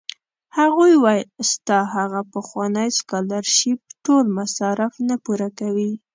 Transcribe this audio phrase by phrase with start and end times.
[0.57, 5.91] هغوی ویل ستا هغه پخوانی سکالرشېپ ټول مصارف نه پوره کوي.